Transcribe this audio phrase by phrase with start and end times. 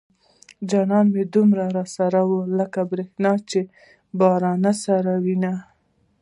[0.69, 3.69] جانانه دومره را سره واي لکه بريښنا چې د
[4.19, 5.53] بارانه سره وينه